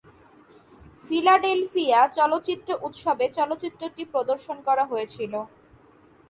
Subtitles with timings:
[1.05, 5.33] Philadelphia চলচ্চিত্র উৎসবে চলচ্চিত্রটি প্রদর্শন করা হয়েছিল।